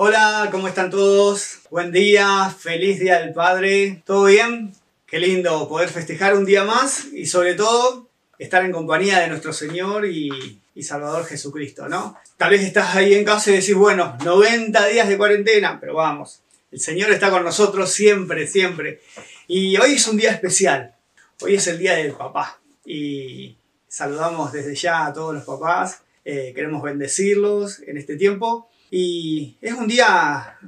[0.00, 1.58] Hola, ¿cómo están todos?
[1.70, 4.00] Buen día, feliz Día del Padre.
[4.06, 4.72] ¿Todo bien?
[5.08, 8.06] Qué lindo poder festejar un día más y sobre todo
[8.38, 12.16] estar en compañía de nuestro Señor y, Salvador Jesucristo, ¿no?
[12.36, 16.42] Tal vez estás ahí en casa y decís, bueno, 90 días de cuarentena, pero vamos,
[16.70, 19.00] el Señor está con nosotros siempre, siempre.
[19.48, 20.94] Y hoy es un día especial.
[21.40, 22.60] Hoy es el Día del Papá.
[22.86, 23.56] Y
[23.88, 26.02] saludamos desde ya a todos los papás.
[26.24, 28.67] Eh, queremos bendecirlos en este tiempo.
[28.90, 30.58] Y es un día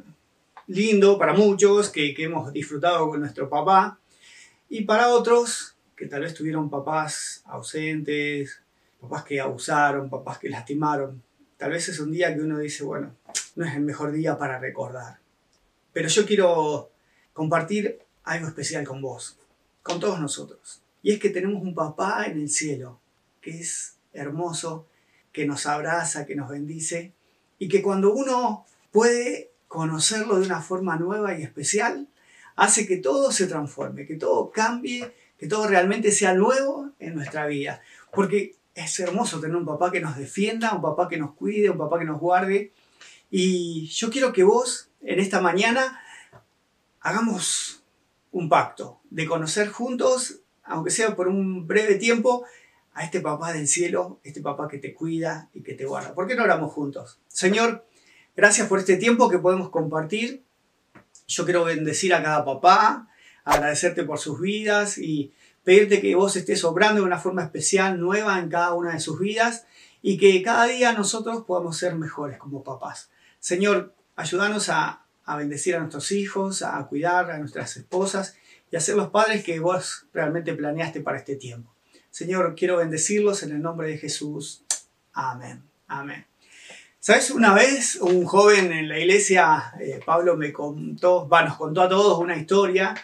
[0.67, 3.99] lindo para muchos que, hemos disfrutado con nuestro papá.
[4.69, 8.61] Y para otros que tal vez tuvieron papás ausentes,
[9.01, 11.23] papás que abusaron, papás que lastimaron.
[11.57, 13.17] Tal vez es un día que uno dice, bueno,
[13.57, 15.19] no es el mejor día para recordar.
[15.93, 16.91] Pero yo quiero
[17.33, 19.39] compartir algo especial con vos,
[19.83, 20.83] con todos nosotros.
[21.03, 23.01] Y es que tenemos un papá en el cielo,
[23.41, 24.87] que es hermoso,
[25.33, 27.13] que nos abraza, que nos bendice,
[27.61, 32.09] y que cuando uno puede conocerlo de una forma nueva y especial,
[32.57, 37.47] hace que todo se transforme, que todo cambie, que todo realmente sea nuevo en nuestra
[37.47, 37.83] vida.
[38.13, 41.79] Porque es hermoso tener un papá que nos defienda, un papá que nos cuide, un
[41.79, 42.73] papá que nos guarde.
[43.31, 46.01] Y yo quiero que vos en esta mañana
[47.01, 47.85] hagamos
[48.33, 52.47] un pacto de conocer juntos, aunque sea por un breve tiempo,
[53.01, 56.15] a este papá del cielo, este papá que te cuida y que te guarda.
[56.15, 57.19] ¿Por qué no oramos juntos?
[57.29, 57.87] Señor,
[58.37, 60.45] gracias por este tiempo que podemos compartir.
[61.27, 63.09] Yo quiero bendecir a cada papá,
[63.45, 65.33] agradecerte por sus vidas y
[65.65, 69.19] pedirte que vos estés obrando de una forma especial, nueva en cada una de sus
[69.19, 69.65] vidas
[70.03, 73.09] y que cada día nosotros podamos ser mejores como papás.
[73.39, 78.37] Señor, ayúdanos a, a bendecir a nuestros hijos, a cuidar a nuestras esposas
[78.71, 81.75] y a ser los padres que vos realmente planeaste para este tiempo.
[82.11, 84.63] Señor, quiero bendecirlos en el nombre de Jesús.
[85.13, 85.63] Amén.
[85.87, 86.27] Amén.
[86.99, 87.31] ¿Sabes?
[87.31, 91.89] Una vez un joven en la iglesia, eh, Pablo me contó, va, nos contó a
[91.89, 92.95] todos una historia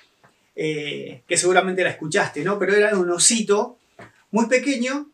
[0.54, 2.58] eh, que seguramente la escuchaste, ¿no?
[2.58, 3.78] Pero era de un osito
[4.32, 5.08] muy pequeño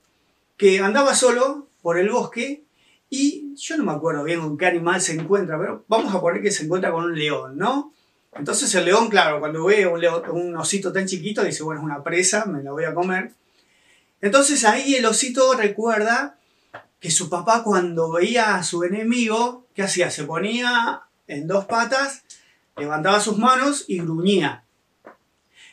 [0.57, 2.65] que andaba solo por el bosque
[3.09, 6.43] y yo no me acuerdo bien con qué animal se encuentra, pero vamos a poner
[6.43, 7.93] que se encuentra con un león, ¿no?
[8.35, 12.03] Entonces el león, claro, cuando ve un, un osito tan chiquito, dice, bueno, es una
[12.03, 13.33] presa, me la voy a comer.
[14.23, 16.39] Entonces ahí el osito recuerda
[17.01, 20.11] que su papá cuando veía a su enemigo, ¿qué hacía?
[20.11, 22.23] Se ponía en dos patas,
[22.77, 24.65] levantaba sus manos y gruñía.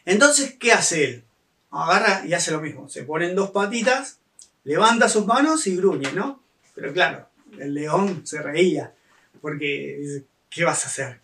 [0.05, 1.23] Entonces, ¿qué hace él?
[1.69, 2.89] Agarra y hace lo mismo.
[2.89, 4.19] Se pone en dos patitas,
[4.63, 6.41] levanta sus manos y gruñe, ¿no?
[6.73, 8.95] Pero claro, el león se reía,
[9.41, 11.19] porque ¿qué vas a hacer?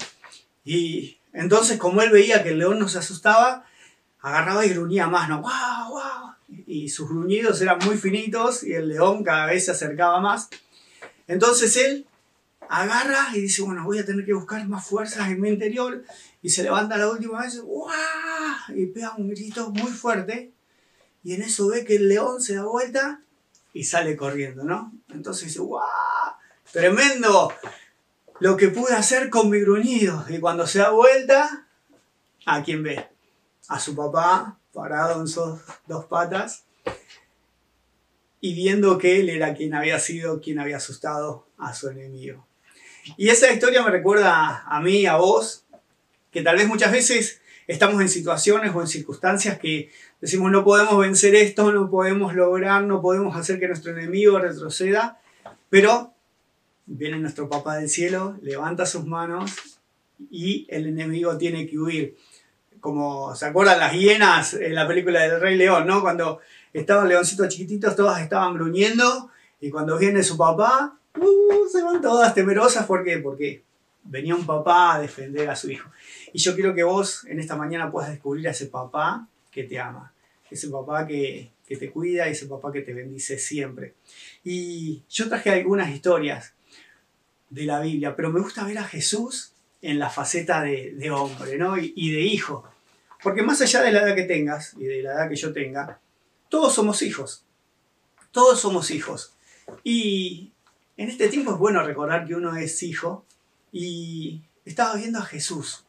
[0.64, 3.66] Y entonces, como él veía que el león no se asustaba,
[4.22, 5.42] agarraba y gruñía más, ¿no?
[5.42, 6.35] ¡Wow, wow!
[6.76, 10.50] Y sus gruñidos eran muy finitos y el león cada vez se acercaba más.
[11.28, 12.06] Entonces él
[12.68, 16.04] agarra y dice, bueno, voy a tener que buscar más fuerzas en mi interior
[16.42, 17.62] y se levanta la última vez
[18.76, 20.52] y pega un grito muy fuerte
[21.24, 23.22] y en eso ve que el león se da vuelta
[23.74, 24.92] y sale corriendo, ¿no?
[25.10, 25.82] Entonces dice, ¡guau!
[26.72, 27.54] Tremendo
[28.40, 30.26] lo que pude hacer con mi gruñido.
[30.30, 31.68] Y cuando se da vuelta,
[32.46, 33.08] ¿a quién ve?
[33.68, 36.66] A su papá parado en sus dos patas
[38.42, 42.46] y viendo que él era quien había sido quien había asustado a su enemigo.
[43.18, 45.66] Y esa historia me recuerda a mí, a vos,
[46.32, 49.90] que tal vez muchas veces estamos en situaciones o en circunstancias que
[50.22, 55.20] decimos no podemos vencer esto, no podemos lograr, no podemos hacer que nuestro enemigo retroceda,
[55.70, 56.14] pero
[56.86, 59.80] viene nuestro papá del cielo, levanta sus manos
[60.30, 62.18] y el enemigo tiene que huir
[62.86, 66.02] como, ¿se acuerdan las hienas en la película del Rey León, ¿no?
[66.02, 66.40] Cuando
[66.72, 72.36] estaban leoncitos chiquititos, todas estaban gruñendo, y cuando viene su papá, uh, se van todas
[72.36, 73.18] temerosas, ¿por qué?
[73.18, 73.64] Porque
[74.04, 75.90] venía un papá a defender a su hijo.
[76.32, 79.80] Y yo quiero que vos en esta mañana puedas descubrir a ese papá que te
[79.80, 80.14] ama,
[80.52, 83.96] ese papá que, que te cuida, ese papá que te bendice siempre.
[84.44, 86.54] Y yo traje algunas historias
[87.50, 91.80] de la Biblia, pero me gusta ver a Jesús en la faceta de, hombre ¿no?
[91.80, 92.64] y, y de hijo.
[93.24, 96.00] Porque más allá de la edad que tengas y de la edad que yo tenga,
[96.50, 97.46] todos somos hijos.
[98.32, 99.34] Todos somos hijos.
[99.84, 100.52] Y
[100.98, 103.26] en este tiempo es bueno recordar que uno es hijo.
[103.72, 105.86] Y estaba viendo a Jesús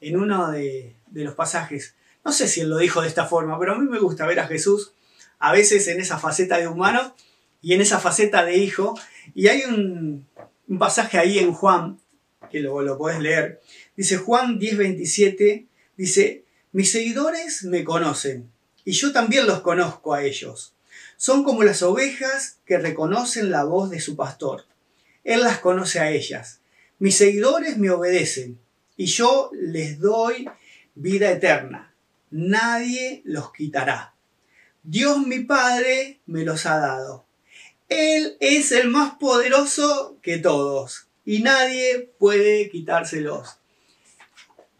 [0.00, 1.94] en uno de, los pasajes.
[2.24, 4.40] No sé si él lo dijo de esta forma, pero a mí me gusta ver
[4.40, 4.92] a Jesús
[5.38, 7.14] a veces en esa faceta de humano
[7.60, 8.98] y en esa faceta de hijo.
[9.34, 10.26] Y hay un,
[10.68, 11.98] un pasaje ahí en Juan,
[12.50, 13.60] que lo, lo podés leer.
[13.96, 15.66] Dice Juan 10:27,
[15.96, 16.43] dice,
[16.74, 18.50] mis seguidores me conocen
[18.84, 20.74] y yo también los conozco a ellos.
[21.16, 24.64] Son como las ovejas que reconocen la voz de su pastor.
[25.22, 26.58] Él las conoce a ellas,
[26.98, 28.58] mis seguidores me obedecen
[28.96, 30.50] y yo les doy
[30.96, 31.94] vida eterna.
[32.32, 34.14] Nadie los quitará.
[34.82, 37.24] Dios mi Padre me los ha dado.
[37.88, 43.58] Él es el más poderoso que todos y nadie puede quitárselos.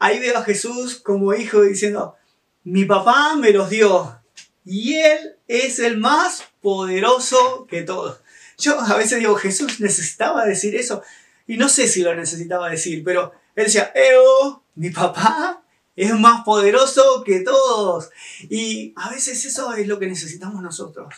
[0.05, 2.15] Ahí veo a Jesús como hijo diciendo,
[2.63, 4.21] mi papá me los dio
[4.63, 8.21] y Él es el más poderoso que todos.
[8.59, 11.03] Yo a veces digo, Jesús necesitaba decir eso
[11.47, 15.65] y no sé si lo necesitaba decir, pero Él decía, Eo, mi papá
[15.97, 18.11] es más poderoso que todos.
[18.51, 21.15] Y a veces eso es lo que necesitamos nosotros.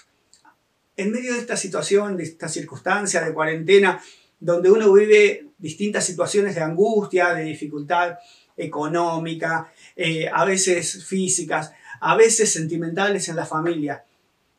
[0.97, 4.01] En medio de esta situación, de esta circunstancia de cuarentena,
[4.39, 8.19] donde uno vive distintas situaciones de angustia, de dificultad
[8.57, 14.05] económica, eh, a veces físicas, a veces sentimentales en la familia,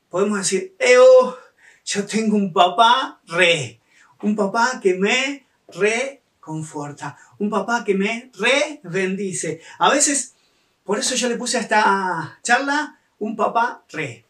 [0.09, 0.75] podemos decir,
[1.85, 3.79] yo tengo un papá re,
[4.21, 9.61] un papá que me reconforta, un papá que me re bendice.
[9.79, 10.33] A veces,
[10.83, 14.25] por eso yo le puse a esta charla un papá re,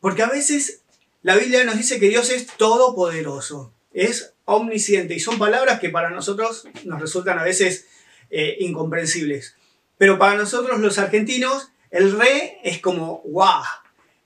[0.00, 0.82] porque a veces
[1.22, 6.10] la Biblia nos dice que Dios es todopoderoso, es omnisciente y son palabras que para
[6.10, 7.86] nosotros nos resultan a veces
[8.30, 9.56] eh, incomprensibles.
[9.98, 13.62] Pero para nosotros los argentinos, el re es como guau.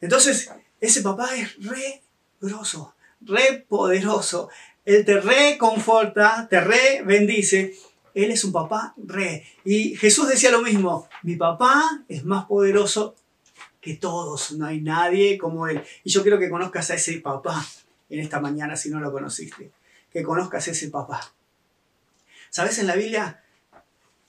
[0.01, 2.03] Entonces, ese papá es re
[2.41, 4.51] grosso, re poderoso.
[4.85, 7.75] Él te reconforta, te re bendice.
[8.12, 9.45] Él es un papá re.
[9.65, 13.17] Y Jesús decía lo mismo, mi papá es más poderoso
[13.81, 15.83] que todos, no hay nadie como Él.
[16.05, 17.67] Y yo quiero que conozcas a ese papá
[18.09, 19.73] en esta mañana si no lo conociste
[20.15, 21.35] que conozcas ese papá.
[22.49, 22.79] ¿Sabes?
[22.79, 23.43] En la Biblia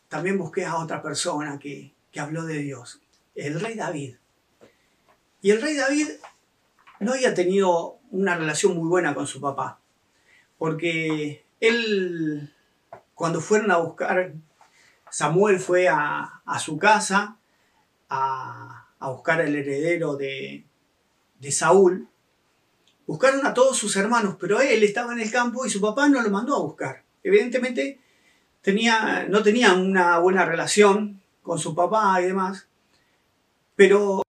[0.08, 3.02] también busqué a otra persona que, que habló de Dios,
[3.36, 4.16] el rey David.
[5.42, 6.10] Y el rey David
[7.00, 9.80] no había tenido una relación muy buena con su papá,
[10.58, 12.54] porque él,
[13.14, 14.34] cuando fueron a buscar,
[15.10, 17.38] Samuel fue a, a su casa
[18.10, 20.66] a, a, buscar el heredero de,
[21.40, 22.10] de Saúl,
[23.08, 26.22] Buscaron a todos sus hermanos, pero él estaba en el campo y su papá no
[26.22, 27.04] lo mandó a buscar.
[27.24, 28.00] Evidentemente
[28.66, 32.66] tenía, no tenía una buena relación con su papá y demás,
[33.76, 34.24] pero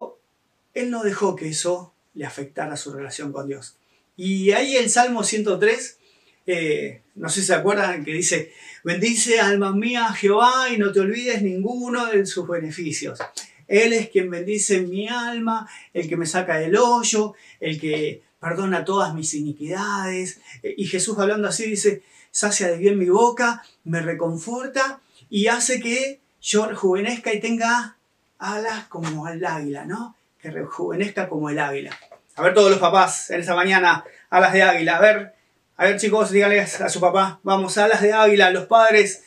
[0.75, 3.77] él no dejó que eso le afectara su relación con Dios.
[4.15, 5.99] Y ahí el Salmo 103,
[6.47, 8.53] eh, no sé si se acuerdan, que dice,
[8.85, 13.19] bendice alma mía Jehová y no te olvides ninguno de sus beneficios.
[13.67, 18.85] Él es quien bendice mi alma, el que me saca del hoyo, el que perdona
[18.85, 20.41] todas mis iniquidades.
[20.63, 22.03] Eh, y Jesús hablando así dice,
[22.37, 25.01] sacia de bien mi boca, me reconforta
[25.31, 27.97] y hace que yo rejuvenezca y tenga
[28.39, 30.15] alas como el águila, ¿no?
[30.39, 31.99] Que rejuvenezca como el águila.
[32.35, 34.99] A ver todos los papás en esta mañana, alas de águila.
[34.99, 35.35] A ver,
[35.79, 39.25] a ver chicos, díganle a su papá, vamos, alas de águila, los padres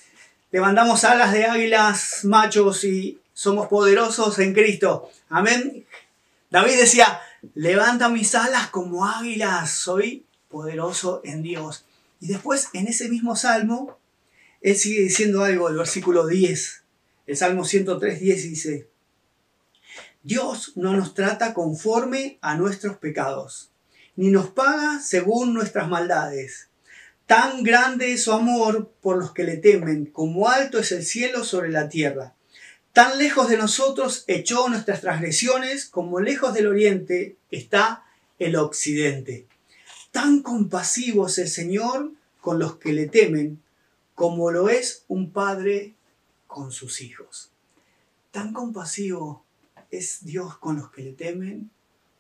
[0.51, 5.09] levantamos alas de águilas machos y somos poderosos en Cristo.
[5.29, 5.83] Amén.
[6.51, 7.19] David decía,
[7.56, 11.85] levanta mis alas como águilas, soy poderoso en Dios.
[12.19, 13.98] Y después en ese mismo salmo,
[14.62, 16.83] él sigue diciendo algo, el versículo 10,
[17.27, 18.89] el salmo 103, 10 dice,
[20.24, 23.71] Dios no nos trata conforme a nuestros pecados,
[24.16, 26.68] ni nos paga según nuestras maldades.
[27.26, 31.44] Tan grande es su amor por los que le temen, como alto es el cielo
[31.44, 32.33] sobre la tierra.
[32.92, 38.04] Tan lejos de nosotros echó nuestras transgresiones como lejos del oriente está
[38.40, 39.45] el occidente.
[40.11, 42.11] Tan compasivo es el Señor
[42.42, 43.61] con los que le temen
[44.16, 45.95] como lo es un padre
[46.47, 47.51] con sus hijos.
[48.31, 49.44] Tan compasivo
[49.92, 51.71] es Dios con los que le temen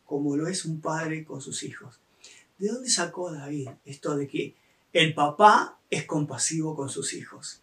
[0.05, 1.99] como lo es un padre con sus hijos.
[2.57, 4.55] ¿De dónde sacó David esto de que
[4.93, 7.61] el papá es compasivo con sus hijos?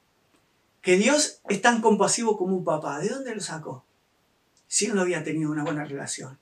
[0.86, 3.00] que Dios es tan compasivo como un papá.
[3.00, 3.84] ¿De dónde lo sacó?
[4.68, 6.38] Si no había tenido una buena relación,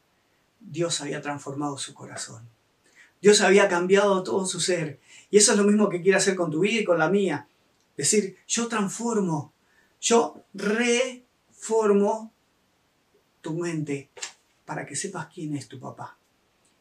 [0.61, 2.47] Dios había transformado su corazón.
[3.25, 5.01] Dios había cambiado todo su ser.
[5.31, 7.49] Y eso es lo mismo que quiere hacer con tu vida y con la mía.
[7.97, 9.55] Decir, yo transformo,
[9.99, 12.31] yo reformo
[13.41, 14.11] tu mente
[14.67, 16.19] para que sepas quién es tu papá.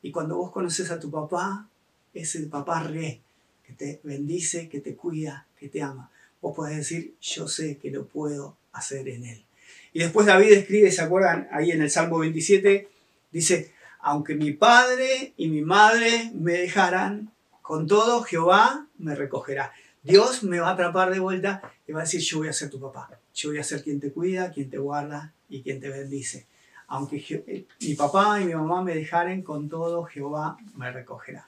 [0.02, 1.70] Y cuando vos conoces a tu papá,
[2.14, 3.22] es el papá re,
[3.66, 6.12] que te bendice, que te cuida, que te ama
[6.44, 9.46] vos podés decir, yo sé que lo puedo hacer en Él.
[9.94, 11.48] Y después David escribe, ¿se acuerdan?
[11.52, 12.90] Ahí en el Salmo 27,
[13.32, 13.73] dice,
[14.04, 17.32] aunque mi padre y mi madre me dejaran,
[17.62, 19.72] con todo Jehová me recogerá.
[20.04, 22.70] Dios me va a atrapar de vuelta y va a decir, yo voy a ser
[22.70, 23.10] tu papá.
[23.34, 26.46] Yo voy a ser quien te cuida, quien te guarda y quien te bendice.
[26.88, 31.48] Aunque eh, mi papá y mi mamá me dejaren, con todo Jehová me recogerá.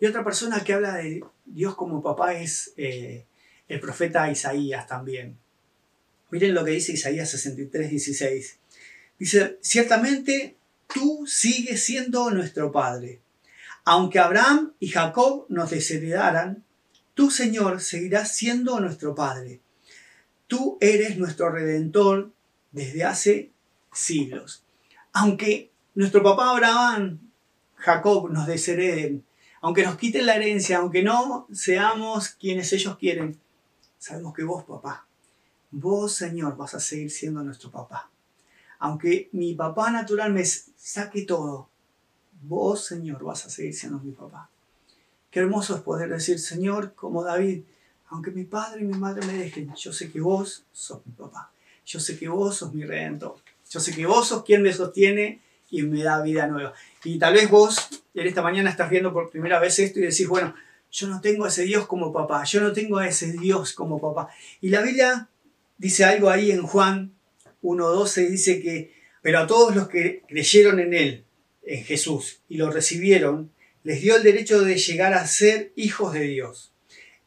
[0.00, 3.24] Y otra persona que habla de Dios como papá es eh,
[3.68, 5.38] el profeta Isaías también.
[6.30, 8.58] Miren lo que dice Isaías 63, 16.
[9.16, 10.57] Dice, ciertamente
[10.92, 13.20] tú sigues siendo nuestro Padre.
[13.84, 16.64] Aunque Abraham y Jacob nos desheredaran,
[17.14, 19.60] tú, Señor, seguirás siendo nuestro Padre.
[20.46, 22.32] Tú eres nuestro Redentor
[22.72, 23.52] desde hace
[23.92, 24.64] siglos.
[25.12, 27.18] Aunque nuestro papá Abraham,
[27.76, 29.24] Jacob nos deshereden,
[29.60, 33.38] aunque nos quiten la herencia, aunque no seamos quienes ellos quieren,
[33.98, 35.06] sabemos que vos, papá,
[35.70, 38.10] vos, Señor, vas a seguir siendo nuestro papá.
[38.78, 41.68] Aunque mi papá natural me saque todo,
[42.42, 44.48] vos, Señor, vas a seguir siendo mi papá.
[45.30, 47.62] Qué hermoso es poder decir, Señor, como David,
[48.08, 51.50] aunque mi padre y mi madre me dejen, yo sé que vos sos mi papá.
[51.84, 53.36] Yo sé que vos sos mi redentor.
[53.70, 56.72] Yo sé que vos sos quien me sostiene y me da vida nueva.
[57.04, 60.26] Y tal vez vos en esta mañana estás viendo por primera vez esto y decís,
[60.26, 60.54] bueno,
[60.90, 64.00] yo no tengo a ese Dios como papá, yo no tengo a ese Dios como
[64.00, 64.28] papá.
[64.60, 65.28] Y la Biblia
[65.76, 67.12] dice algo ahí en Juan
[67.62, 71.24] 1.12, dice que, pero a todos los que creyeron en Él,
[71.64, 73.50] en Jesús, y lo recibieron,
[73.84, 76.72] les dio el derecho de llegar a ser hijos de Dios.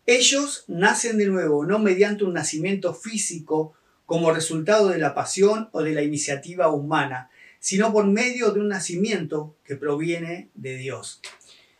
[0.06, 3.74] Ellos nacen de nuevo, no mediante un nacimiento físico
[4.06, 8.68] como resultado de la pasión o de la iniciativa humana, sino por medio de un
[8.68, 11.22] nacimiento que proviene de Dios.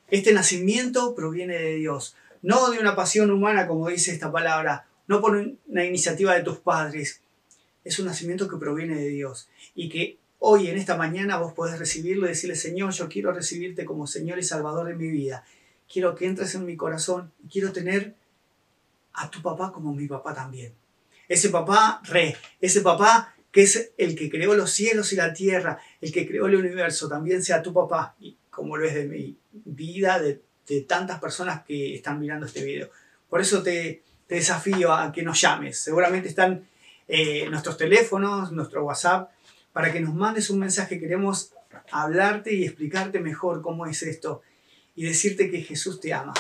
[0.10, 5.20] Este nacimiento proviene de Dios, no de una pasión humana, como dice esta palabra, no
[5.20, 5.36] por
[5.68, 7.22] una iniciativa de tus padres.
[7.84, 11.80] Es un nacimiento que proviene de Dios y que hoy, en esta mañana, vos podés
[11.80, 15.44] recibirlo y decirle, Señor, yo quiero recibirte como Señor y Salvador de mi vida.
[15.92, 18.16] Quiero que entres en mi corazón y quiero tener
[19.14, 20.74] a tu papá como mi papá también.
[21.28, 25.80] Ese papá re, ese papá que es el que creó los cielos y la tierra,
[26.00, 29.38] el que creó el universo, también sea tu papá, y como lo es de mi
[29.52, 30.42] vida, de,
[30.88, 32.90] tantas personas que están mirando este video.
[33.30, 35.78] Por eso te, desafío a que nos llames.
[35.78, 36.66] Seguramente están
[37.14, 39.32] eh, nuestros teléfonos, nuestro WhatsApp,
[39.74, 40.98] para que nos mandes un mensaje.
[40.98, 41.52] Queremos
[41.92, 44.44] hablarte y explicarte mejor cómo es esto
[44.96, 46.34] y decirte que Jesús te ama,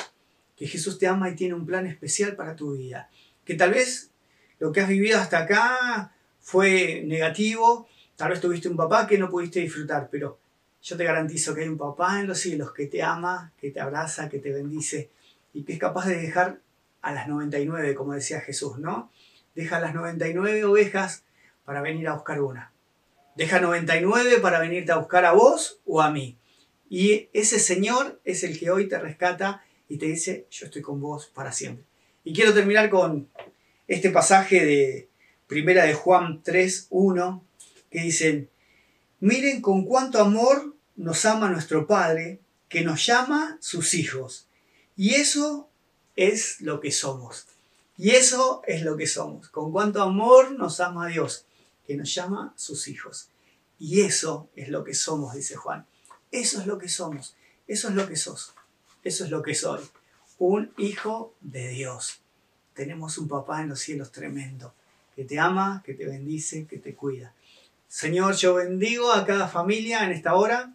[0.56, 3.10] que Jesús te ama y tiene un plan especial para tu vida.
[3.44, 4.12] Que tal vez
[4.60, 9.30] lo que has vivido hasta acá fue negativo, tal vez tuviste un papá que no
[9.30, 10.40] pudiste disfrutar, pero
[10.82, 13.82] yo te garantizo que hay un papá en los cielos que te ama, que te
[13.82, 15.10] abraza, que te bendice
[15.54, 16.62] y que es capaz de dejar
[17.02, 19.12] a las 99, como decía Jesús, ¿no?
[19.56, 21.24] Deja las 99 ovejas
[21.66, 22.72] para venir a buscar una.
[23.36, 26.38] Deja 99 para venirte a buscar a vos o a mí.
[26.90, 31.00] Y ese Señor es el que hoy te rescata y te dice, yo estoy con
[31.00, 31.86] vos para siempre.
[32.24, 33.30] Y quiero terminar con
[33.88, 35.10] este pasaje de
[35.48, 37.46] Primera de Juan 3, 1,
[37.90, 38.50] que dicen,
[39.20, 42.40] miren con cuánto amor nos ama nuestro Padre,
[42.70, 44.48] que nos llama sus hijos.
[44.96, 45.70] Y eso
[46.16, 47.48] es lo que somos.
[48.02, 49.50] Y eso es lo que somos.
[49.50, 51.46] Con cuánto amor nos ama Dios,
[51.86, 53.30] que nos llama sus hijos.
[53.78, 55.86] Y eso es lo que somos, dice Juan.
[56.32, 57.36] Eso es lo que somos.
[57.68, 58.54] Eso es lo que sos.
[59.04, 59.82] Eso es lo que soy.
[60.40, 62.22] Un hijo de Dios.
[62.74, 64.74] Tenemos un papá en los cielos tremendo
[65.16, 67.36] que te ama, que te bendice, que te cuida.
[67.88, 70.74] Señor, yo bendigo a cada familia en esta hora,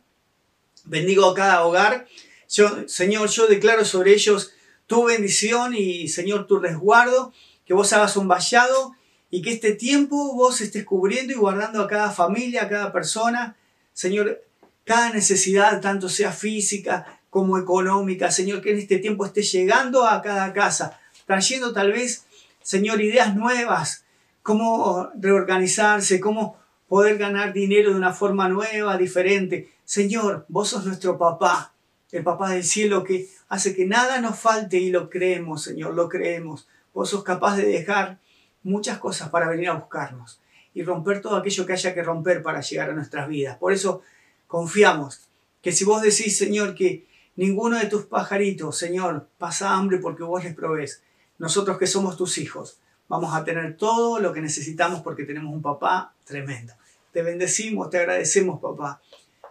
[0.85, 2.07] bendigo a cada hogar.
[2.47, 4.53] Señor, yo declaro sobre ellos
[4.87, 7.33] tu bendición y, Señor, tu resguardo,
[7.65, 8.95] que vos hagas un vallado
[9.31, 13.57] y que este tiempo vos estés cubriendo y guardando a cada familia, a cada persona.
[13.93, 14.43] Señor,
[14.85, 20.23] cada necesidad, tanto sea física como económica, Señor, que en este tiempo esté llegando a
[20.23, 22.25] cada casa, trayendo tal vez,
[22.63, 24.05] Señor, ideas nuevas,
[24.43, 26.57] cómo reorganizarse, cómo
[26.89, 29.73] poder ganar dinero de una forma nueva, diferente.
[29.85, 31.75] Señor, vos sos nuestro papá,
[32.13, 36.09] el papá del cielo que hace que nada nos falte y lo creemos, Señor, lo
[36.09, 36.69] creemos.
[36.95, 38.19] Vos sos capaz de dejar
[38.63, 40.41] muchas cosas para venir a buscarnos
[40.75, 43.57] y romper todo aquello que haya que romper para llegar a nuestras vidas.
[43.59, 44.03] Por eso
[44.47, 45.29] confiamos
[45.63, 50.45] que si vos decís, Señor, que ninguno de tus pajaritos, Señor, pasa hambre porque vos
[50.45, 51.03] les provees,
[51.39, 55.63] nosotros que somos tus hijos, vamos a tener todo lo que necesitamos porque tenemos un
[55.63, 56.75] papá tremendo.
[57.13, 59.01] Te bendecimos, te agradecemos, papá.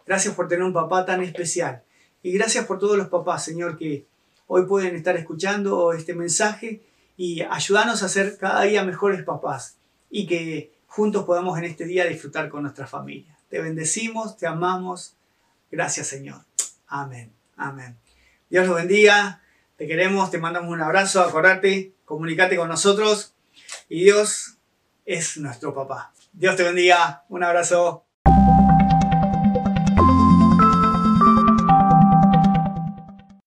[0.05, 1.83] Gracias por tener un papá tan especial.
[2.25, 4.07] Y gracias por todos los papás, Señor, que
[4.47, 6.81] hoy pueden estar escuchando este mensaje
[7.15, 9.77] y ayudarnos a ser cada día mejores papás
[10.09, 13.37] y que juntos podamos en este día disfrutar con nuestra familia.
[13.47, 15.13] Te bendecimos, te amamos.
[15.69, 16.41] Gracias, Señor.
[16.87, 17.31] Amén.
[17.57, 17.95] Amén.
[18.49, 19.43] Dios los bendiga.
[19.77, 21.21] Te queremos, te mandamos un abrazo.
[21.21, 23.35] Acordate, comunicate con nosotros
[23.87, 24.57] y Dios
[25.05, 26.11] es nuestro papá.
[26.33, 27.23] Dios te bendiga.
[27.29, 28.04] Un abrazo.